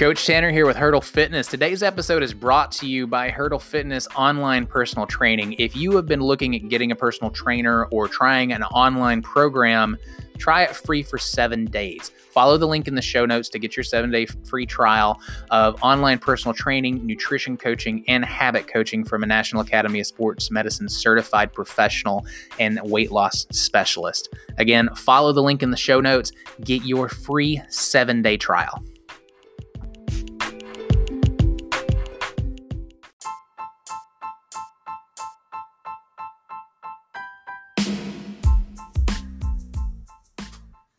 [0.00, 1.46] Coach Tanner here with Hurdle Fitness.
[1.46, 5.56] Today's episode is brought to you by Hurdle Fitness Online Personal Training.
[5.58, 9.98] If you have been looking at getting a personal trainer or trying an online program,
[10.38, 12.12] try it free for seven days.
[12.30, 15.76] Follow the link in the show notes to get your seven day free trial of
[15.82, 20.88] online personal training, nutrition coaching, and habit coaching from a National Academy of Sports Medicine
[20.88, 22.24] certified professional
[22.58, 24.34] and weight loss specialist.
[24.56, 26.32] Again, follow the link in the show notes.
[26.62, 28.82] Get your free seven day trial.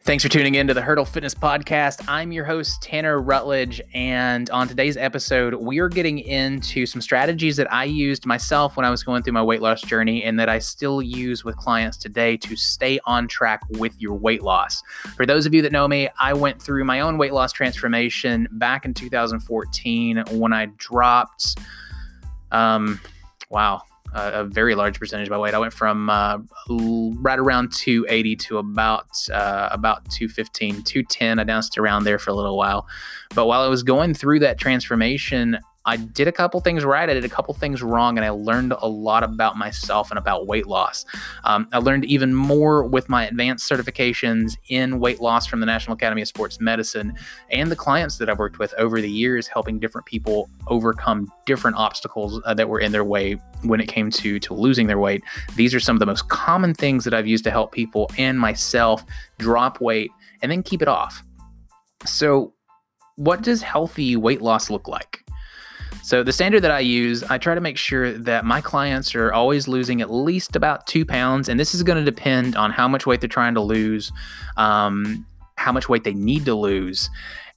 [0.04, 2.04] Thanks for tuning in to the Hurdle Fitness Podcast.
[2.08, 3.80] I'm your host, Tanner Rutledge.
[3.94, 8.84] And on today's episode, we are getting into some strategies that I used myself when
[8.84, 11.98] I was going through my weight loss journey and that I still use with clients
[11.98, 14.82] today to stay on track with your weight loss.
[15.16, 18.48] For those of you that know me, I went through my own weight loss transformation
[18.54, 21.60] back in 2014 when I dropped,
[22.52, 23.00] um,
[23.52, 25.54] wow, a, very large percentage of my weight.
[25.54, 26.38] I went from uh,
[26.70, 31.40] right around 280 to about uh, about 215, 210.
[31.40, 32.88] I danced around there for a little while.
[33.34, 37.14] But while I was going through that transformation, I did a couple things right, I
[37.14, 40.68] did a couple things wrong, and I learned a lot about myself and about weight
[40.68, 41.06] loss.
[41.44, 45.96] Um, I learned even more with my advanced certifications in weight loss from the National
[45.96, 47.14] Academy of Sports Medicine
[47.50, 51.78] and the clients that I've worked with over the years, helping different people overcome different
[51.78, 55.24] obstacles uh, that were in their way when it came to to losing their weight.
[55.56, 58.40] These are some of the most common things that I've used to help people and
[58.40, 59.04] myself
[59.40, 60.12] drop weight
[60.44, 61.24] and then keep it off.
[62.06, 62.54] So,
[63.16, 65.24] what does healthy weight loss look like?
[66.04, 69.32] So, the standard that I use, I try to make sure that my clients are
[69.32, 71.48] always losing at least about two pounds.
[71.48, 74.12] And this is going to depend on how much weight they're trying to lose,
[74.58, 75.26] um,
[75.56, 77.10] how much weight they need to lose,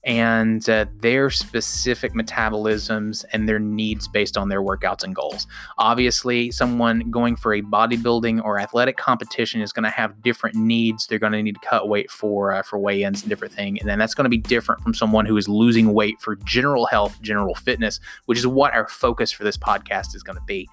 [0.05, 5.47] and uh, their specific metabolisms and their needs based on their workouts and goals.
[5.79, 11.07] Obviously, someone going for a bodybuilding or athletic competition is going to have different needs.
[11.07, 13.89] They're going to need to cut weight for uh, for weigh-ins and different thing, and
[13.89, 17.19] then that's going to be different from someone who is losing weight for general health,
[17.21, 20.69] general fitness, which is what our focus for this podcast is going to be.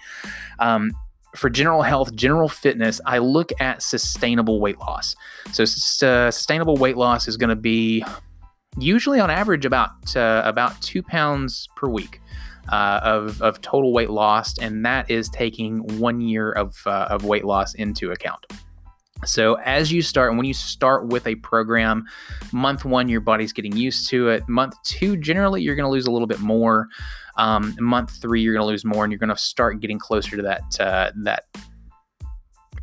[0.58, 0.92] Um,
[1.34, 5.16] for general health, general fitness, I look at sustainable weight loss.
[5.52, 8.04] So, uh, sustainable weight loss is going to be
[8.78, 12.20] usually on average about uh, about two pounds per week
[12.70, 17.24] uh, of, of total weight lost, and that is taking one year of, uh, of
[17.24, 18.46] weight loss into account.
[19.24, 22.04] So, as you start, and when you start with a program,
[22.50, 24.48] month one, your body's getting used to it.
[24.48, 26.88] Month two, generally, you're going to lose a little bit more.
[27.36, 30.36] Um, month three, you're going to lose more, and you're going to start getting closer
[30.36, 31.44] to that uh, that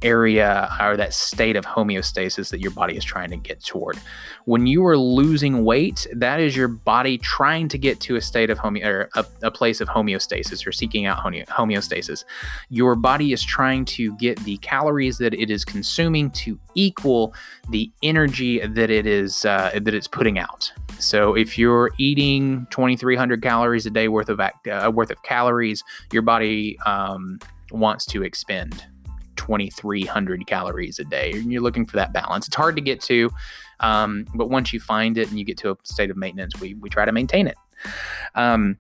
[0.02, 3.98] area or that state of homeostasis that your body is trying to get toward.
[4.46, 8.50] When you are losing weight, that is your body trying to get to a state
[8.50, 12.24] of home or a, a place of homeostasis or seeking out homeostasis.
[12.70, 17.34] Your body is trying to get the calories that it is consuming to equal
[17.70, 20.72] the energy that it is uh, that it's putting out.
[21.00, 26.22] So if you're eating 2,300 calories a day worth of uh, worth of calories, your
[26.22, 27.40] body um,
[27.72, 28.86] wants to expend
[29.40, 31.32] 2,300 calories a day.
[31.34, 32.46] You're looking for that balance.
[32.46, 33.30] It's hard to get to,
[33.80, 36.74] um, but once you find it and you get to a state of maintenance, we,
[36.74, 37.56] we try to maintain it.
[38.36, 38.78] Um,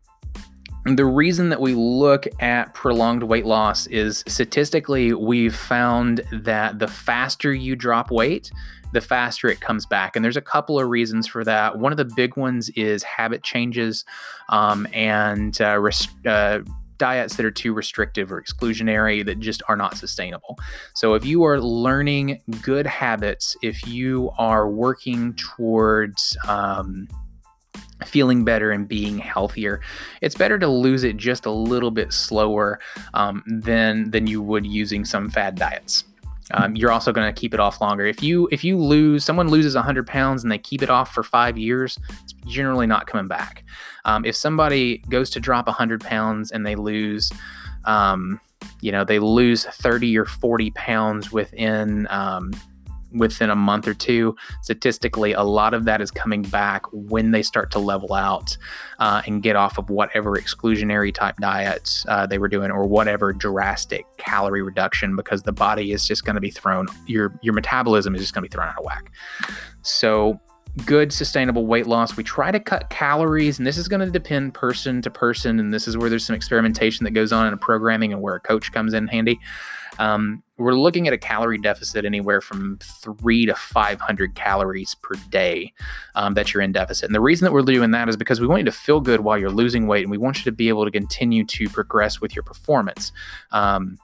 [0.83, 6.87] the reason that we look at prolonged weight loss is statistically, we've found that the
[6.87, 8.51] faster you drop weight,
[8.91, 10.17] the faster it comes back.
[10.17, 11.79] And there's a couple of reasons for that.
[11.79, 14.03] One of the big ones is habit changes
[14.49, 16.59] um, and uh, rest, uh,
[16.99, 20.59] diets that are too restrictive or exclusionary that just are not sustainable.
[20.93, 27.07] So, if you are learning good habits, if you are working towards um,
[28.05, 29.81] feeling better and being healthier,
[30.21, 32.79] it's better to lose it just a little bit slower
[33.13, 36.03] um, than than you would using some fad diets.
[36.51, 38.05] Um, you're also going to keep it off longer.
[38.05, 41.23] If you if you lose someone loses 100 pounds and they keep it off for
[41.23, 43.63] five years, it's generally not coming back.
[44.05, 47.31] Um, if somebody goes to drop 100 pounds and they lose,
[47.85, 48.39] um,
[48.81, 52.51] you know, they lose 30 or 40 pounds within um,
[53.11, 54.35] within a month or two.
[54.61, 58.57] Statistically, a lot of that is coming back when they start to level out
[58.99, 63.33] uh, and get off of whatever exclusionary type diets uh, they were doing or whatever
[63.33, 68.15] drastic calorie reduction because the body is just going to be thrown, your, your metabolism
[68.15, 69.11] is just going to be thrown out of whack.
[69.81, 70.39] So,
[70.85, 72.15] good sustainable weight loss.
[72.15, 75.59] We try to cut calories, and this is going to depend person to person.
[75.59, 78.35] And this is where there's some experimentation that goes on in a programming and where
[78.35, 79.39] a coach comes in handy.
[79.99, 85.73] Um, we're looking at a calorie deficit anywhere from three to 500 calories per day
[86.15, 87.05] um, that you're in deficit.
[87.05, 89.19] And the reason that we're doing that is because we want you to feel good
[89.19, 92.21] while you're losing weight and we want you to be able to continue to progress
[92.21, 93.11] with your performance.
[93.51, 93.97] Um,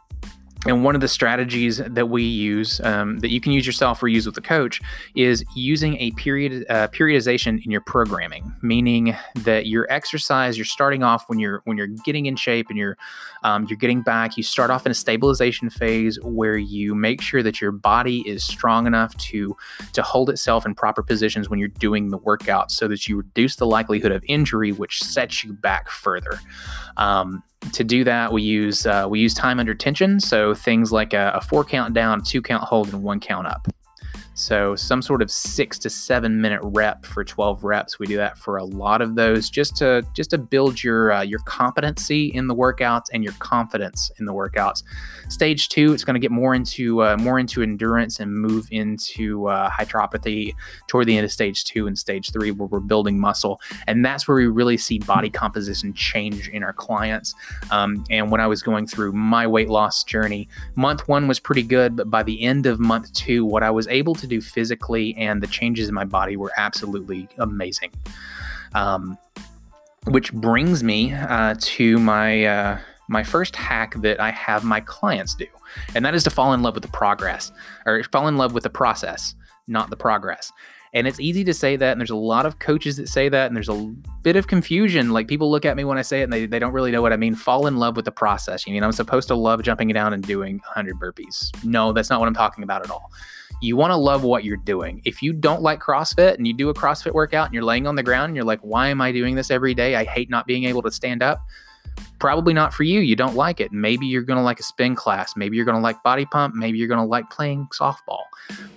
[0.65, 4.07] and one of the strategies that we use, um, that you can use yourself or
[4.07, 4.81] use with a coach,
[5.15, 8.53] is using a period uh, periodization in your programming.
[8.61, 12.77] Meaning that your exercise, you're starting off when you're when you're getting in shape and
[12.77, 12.97] you're
[13.43, 14.37] um, you're getting back.
[14.37, 18.43] You start off in a stabilization phase where you make sure that your body is
[18.43, 19.55] strong enough to
[19.93, 23.55] to hold itself in proper positions when you're doing the workout, so that you reduce
[23.57, 26.39] the likelihood of injury, which sets you back further.
[26.97, 31.13] Um, to do that, we use uh, we use time under tension, so things like
[31.13, 33.67] a, a four count down, two count hold, and one count up.
[34.37, 37.99] So some sort of six to seven minute rep for 12 reps.
[37.99, 41.21] We do that for a lot of those just to just to build your uh,
[41.21, 44.83] your competency in the workouts and your confidence in the workouts.
[45.29, 49.47] Stage two, it's going to get more into uh, more into endurance and move into
[49.47, 50.53] uh, hypertrophy
[50.87, 54.27] toward the end of stage two and stage three, where we're building muscle, and that's
[54.27, 57.33] where we really see body composition change in our clients.
[57.71, 61.63] Um, and when I was going through my weight loss journey, month one was pretty
[61.63, 64.41] good, but by the end of month two, what I was able to to do
[64.41, 67.91] physically and the changes in my body were absolutely amazing.
[68.73, 69.17] Um,
[70.05, 75.35] which brings me uh, to my uh, my first hack that I have my clients
[75.35, 75.47] do,
[75.95, 77.51] and that is to fall in love with the progress
[77.85, 79.35] or fall in love with the process,
[79.67, 80.51] not the progress.
[80.93, 83.47] And it's easy to say that, and there's a lot of coaches that say that,
[83.47, 85.09] and there's a bit of confusion.
[85.09, 87.01] Like people look at me when I say it and they, they don't really know
[87.01, 87.35] what I mean.
[87.35, 88.65] Fall in love with the process.
[88.65, 91.51] You mean I'm supposed to love jumping down and doing 100 burpees?
[91.65, 93.11] No, that's not what I'm talking about at all
[93.61, 95.01] you want to love what you're doing.
[95.05, 97.95] If you don't like CrossFit and you do a CrossFit workout and you're laying on
[97.95, 99.95] the ground and you're like, why am I doing this every day?
[99.95, 101.45] I hate not being able to stand up.
[102.19, 102.99] Probably not for you.
[102.99, 103.71] You don't like it.
[103.71, 105.35] Maybe you're going to like a spin class.
[105.35, 106.55] Maybe you're going to like body pump.
[106.55, 108.23] Maybe you're going to like playing softball.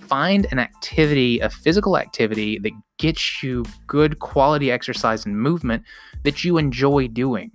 [0.01, 5.83] Find an activity, a physical activity that gets you good quality exercise and movement
[6.23, 7.51] that you enjoy doing.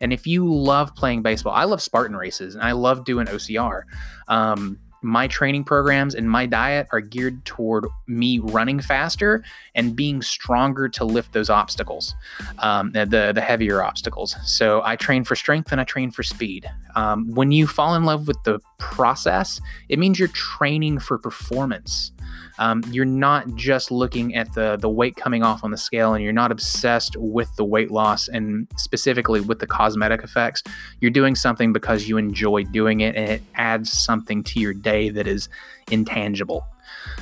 [0.00, 3.82] And if you love playing baseball, I love Spartan races and I love doing OCR.
[4.28, 10.22] Um, my training programs and my diet are geared toward me running faster and being
[10.22, 12.14] stronger to lift those obstacles,
[12.58, 14.36] um, the the heavier obstacles.
[14.44, 16.68] So I train for strength and I train for speed.
[16.94, 22.12] Um, when you fall in love with the process, it means you're training for performance.
[22.58, 26.24] Um, you're not just looking at the the weight coming off on the scale and
[26.24, 30.62] you're not obsessed with the weight loss and specifically with the cosmetic effects.
[31.00, 35.08] You're doing something because you enjoy doing it and it adds something to your day
[35.10, 35.48] that is
[35.90, 36.66] intangible.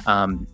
[0.07, 0.47] Um,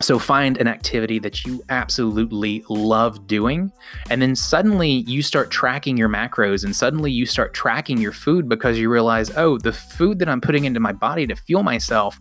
[0.00, 3.72] so find an activity that you absolutely love doing,
[4.10, 8.48] and then suddenly you start tracking your macros, and suddenly you start tracking your food
[8.48, 12.18] because you realize, oh, the food that I'm putting into my body to fuel myself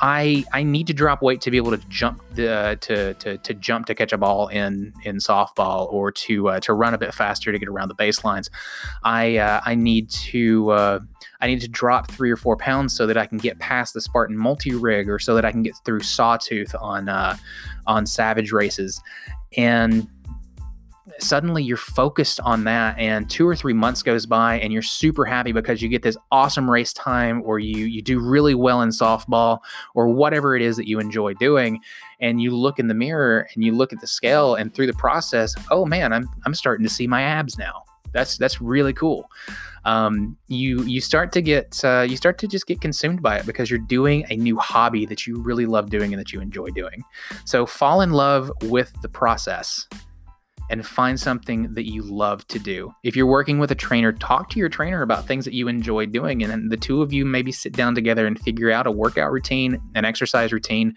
[0.00, 3.54] I I need to drop weight to be able to jump the, to, to to
[3.54, 7.12] jump to catch a ball in in softball or to uh, to run a bit
[7.12, 8.48] faster to get around the baselines.
[9.04, 11.00] I uh, I need to uh,
[11.40, 14.00] I need to drop three or four pounds so that I can get past the
[14.00, 17.36] Spartan multi rig or so that I can get through Sawtooth on uh,
[17.86, 19.00] on Savage races.
[19.56, 20.08] And
[21.18, 25.24] suddenly you're focused on that and two or three months goes by and you're super
[25.24, 28.90] happy because you get this awesome race time or you you do really well in
[28.90, 29.58] softball
[29.94, 31.80] or whatever it is that you enjoy doing.
[32.20, 34.92] And you look in the mirror and you look at the scale and through the
[34.94, 37.82] process oh man i'm i'm starting to see my abs now
[38.12, 39.28] that's that's really cool
[39.84, 43.46] um, you you start to get uh, you start to just get consumed by it
[43.46, 46.68] because you're doing a new hobby that you really love doing and that you enjoy
[46.70, 47.02] doing
[47.44, 49.86] so fall in love with the process
[50.70, 52.94] and find something that you love to do.
[53.02, 56.06] If you're working with a trainer, talk to your trainer about things that you enjoy
[56.06, 56.42] doing.
[56.42, 59.32] And then the two of you maybe sit down together and figure out a workout
[59.32, 60.94] routine, an exercise routine,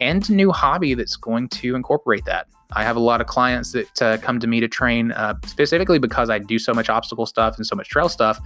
[0.00, 2.46] and a new hobby that's going to incorporate that.
[2.72, 5.98] I have a lot of clients that uh, come to me to train uh, specifically
[5.98, 8.40] because I do so much obstacle stuff and so much trail stuff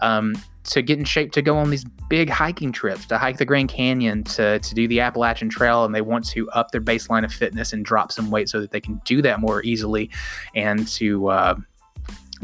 [0.00, 3.44] um, to get in shape to go on these big hiking trips, to hike the
[3.44, 5.84] Grand Canyon, to, to do the Appalachian Trail.
[5.84, 8.70] And they want to up their baseline of fitness and drop some weight so that
[8.70, 10.10] they can do that more easily
[10.54, 11.28] and to.
[11.28, 11.56] Uh,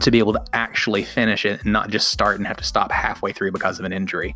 [0.01, 2.91] to be able to actually finish it and not just start and have to stop
[2.91, 4.35] halfway through because of an injury.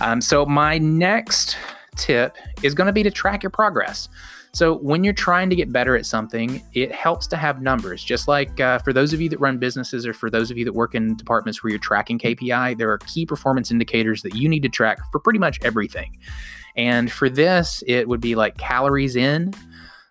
[0.00, 1.56] Um, so, my next
[1.96, 4.08] tip is going to be to track your progress.
[4.54, 8.04] So, when you're trying to get better at something, it helps to have numbers.
[8.04, 10.64] Just like uh, for those of you that run businesses or for those of you
[10.64, 14.48] that work in departments where you're tracking KPI, there are key performance indicators that you
[14.48, 16.18] need to track for pretty much everything.
[16.76, 19.52] And for this, it would be like calories in,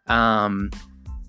[0.07, 0.71] um,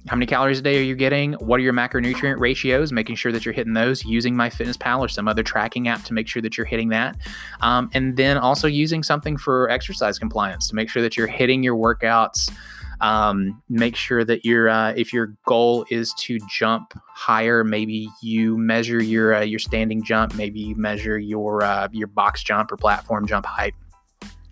[0.08, 1.34] how many calories a day are you getting?
[1.34, 2.90] What are your macronutrient ratios?
[2.90, 6.26] Making sure that you're hitting those using MyFitnessPal or some other tracking app to make
[6.26, 7.16] sure that you're hitting that.
[7.60, 11.62] Um, and then also using something for exercise compliance to make sure that you're hitting
[11.62, 12.50] your workouts.
[13.02, 18.56] Um, make sure that your uh, if your goal is to jump higher, maybe you
[18.56, 22.76] measure your uh, your standing jump, maybe you measure your uh, your box jump or
[22.76, 23.74] platform jump height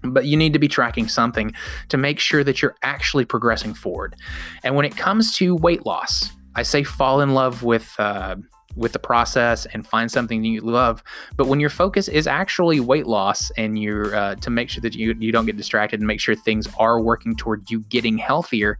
[0.03, 1.53] but you need to be tracking something
[1.89, 4.17] to make sure that you're actually progressing forward.
[4.65, 8.37] And when it comes to weight loss, I say fall in love with uh,
[8.77, 11.03] with the process and find something that you love.
[11.37, 14.95] But when your focus is actually weight loss and you're uh, to make sure that
[14.95, 18.79] you, you don't get distracted and make sure things are working toward you getting healthier,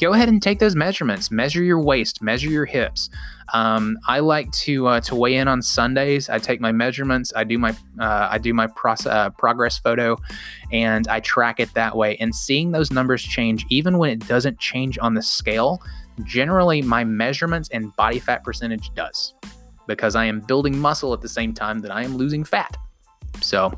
[0.00, 1.30] go ahead and take those measurements.
[1.30, 3.10] Measure your waist, measure your hips.
[3.52, 6.28] Um, I like to uh, to weigh in on Sundays.
[6.28, 7.32] I take my measurements.
[7.34, 10.16] I do my uh, I do my uh, progress photo,
[10.72, 12.16] and I track it that way.
[12.16, 15.82] And seeing those numbers change, even when it doesn't change on the scale,
[16.24, 19.34] generally my measurements and body fat percentage does
[19.86, 22.76] because I am building muscle at the same time that I am losing fat.
[23.40, 23.72] So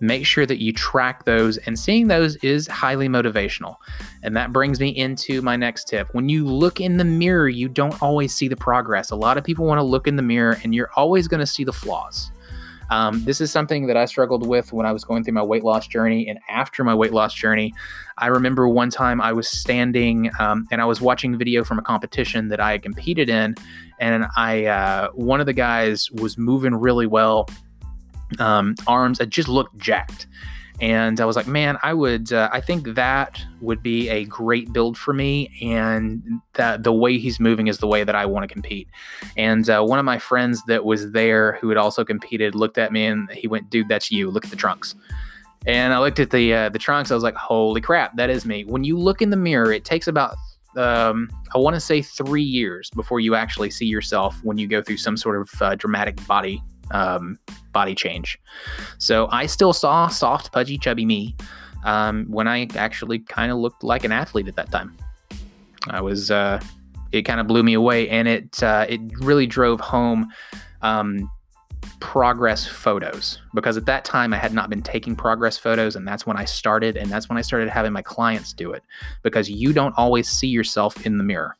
[0.00, 3.76] make sure that you track those, and seeing those is highly motivational.
[4.22, 6.08] And that brings me into my next tip.
[6.12, 9.10] When you look in the mirror, you don't always see the progress.
[9.10, 11.46] A lot of people want to look in the mirror, and you're always going to
[11.46, 12.30] see the flaws.
[12.90, 15.64] Um, this is something that I struggled with when I was going through my weight
[15.64, 16.28] loss journey.
[16.28, 17.72] And after my weight loss journey,
[18.18, 21.82] I remember one time I was standing um, and I was watching video from a
[21.82, 23.54] competition that I competed in.
[24.00, 27.48] And I, uh, one of the guys was moving really well.
[28.40, 30.26] Um, arms, I just looked jacked.
[30.80, 34.72] And I was like, man, I would, uh, I think that would be a great
[34.72, 35.50] build for me.
[35.62, 38.88] And that the way he's moving is the way that I want to compete.
[39.36, 42.92] And uh, one of my friends that was there who had also competed looked at
[42.92, 44.30] me and he went, dude, that's you.
[44.30, 44.96] Look at the trunks.
[45.66, 47.10] And I looked at the uh, the trunks.
[47.10, 48.64] I was like, holy crap, that is me.
[48.64, 50.36] When you look in the mirror, it takes about
[50.76, 54.82] um, I want to say three years before you actually see yourself when you go
[54.82, 57.38] through some sort of uh, dramatic body um,
[57.72, 58.38] body change.
[58.98, 61.36] So I still saw soft, pudgy, chubby me
[61.84, 64.96] um, when I actually kind of looked like an athlete at that time.
[65.88, 66.60] I was, uh,
[67.12, 70.32] it kind of blew me away, and it uh, it really drove home
[70.82, 71.30] um,
[72.00, 76.26] progress photos because at that time I had not been taking progress photos, and that's
[76.26, 78.82] when I started, and that's when I started having my clients do it
[79.22, 81.56] because you don't always see yourself in the mirror.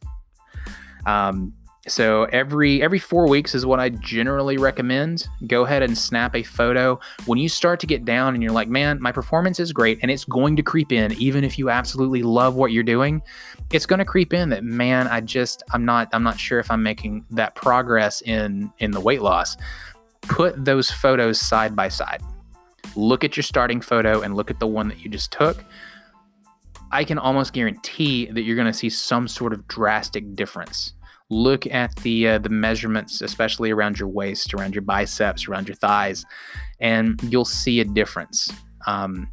[1.06, 1.52] Um,
[1.86, 5.28] so every every 4 weeks is what I generally recommend.
[5.46, 6.98] Go ahead and snap a photo.
[7.26, 10.10] When you start to get down and you're like, "Man, my performance is great and
[10.10, 13.22] it's going to creep in even if you absolutely love what you're doing."
[13.70, 16.70] It's going to creep in that, "Man, I just I'm not I'm not sure if
[16.70, 19.56] I'm making that progress in in the weight loss."
[20.22, 22.22] Put those photos side by side.
[22.96, 25.62] Look at your starting photo and look at the one that you just took.
[26.92, 30.94] I can almost guarantee that you're going to see some sort of drastic difference
[31.30, 35.76] look at the uh, the measurements, especially around your waist, around your biceps, around your
[35.76, 36.24] thighs,
[36.80, 38.52] and you'll see a difference.
[38.86, 39.28] Um,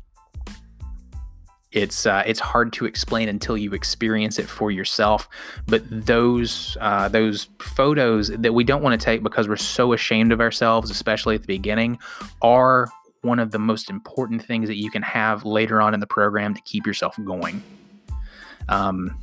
[1.71, 5.29] it's uh, it's hard to explain until you experience it for yourself.
[5.67, 10.31] But those uh, those photos that we don't want to take because we're so ashamed
[10.31, 11.97] of ourselves, especially at the beginning,
[12.41, 12.89] are
[13.21, 16.53] one of the most important things that you can have later on in the program
[16.53, 17.63] to keep yourself going.
[18.67, 19.17] Um,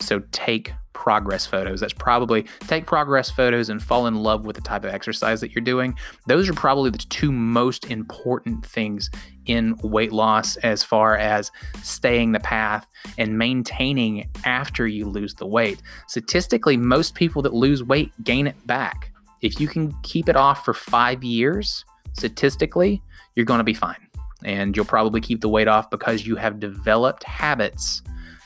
[0.00, 1.80] so take progress photos.
[1.80, 5.54] That's probably take progress photos and fall in love with the type of exercise that
[5.54, 5.96] you're doing.
[6.26, 9.08] Those are probably the two most important things
[9.46, 11.50] in weight loss as far as
[11.82, 12.86] staying the path
[13.16, 15.80] and maintaining after you lose the weight.
[16.08, 19.12] Statistically, most people that lose weight gain it back.
[19.40, 23.00] If you can keep it off for five years, statistically,
[23.34, 24.08] you're going to be fine.
[24.44, 28.02] And you'll probably keep the weight off because you have developed habits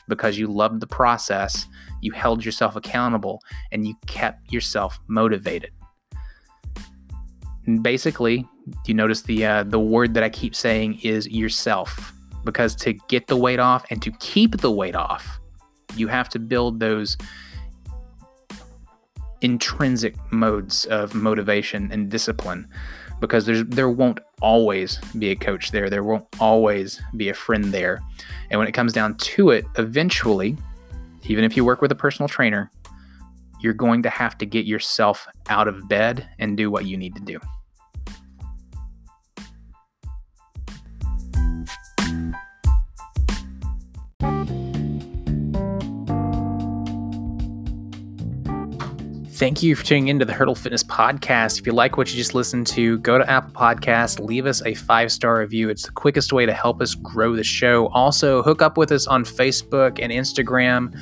[0.09, 1.67] because you loved the process,
[2.01, 3.41] you held yourself accountable,
[3.71, 5.71] and you kept yourself motivated.
[7.67, 8.49] And basically,
[8.87, 12.13] you notice the uh, the word that I keep saying is yourself,
[12.45, 15.41] because to get the weight off and to keep the weight off,
[15.95, 17.17] you have to build those
[19.41, 22.69] intrinsic modes of motivation and discipline
[23.23, 25.89] because there's there won't always be a coach there.
[25.89, 28.03] There won't always be a friend there.
[28.51, 30.59] And when it comes down to it, eventually,
[31.23, 32.69] even if you work with a personal trainer,
[33.61, 37.15] you're going to have to get yourself out of bed and do what you need
[37.15, 37.39] to do.
[49.35, 51.59] Thank you for tuning into the Hurdle Fitness Podcast.
[51.59, 54.75] If you like what you just listened to, go to Apple Podcast, leave us a
[54.75, 55.71] five star review.
[55.71, 57.89] It's the quickest way to help us grow the show.
[57.89, 60.95] Also, hook up with us on Facebook and Instagram.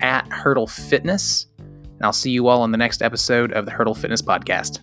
[0.00, 1.46] at Hurdle Fitness.
[1.58, 4.80] And I'll see you all on the next episode of the Hurdle Fitness Podcast.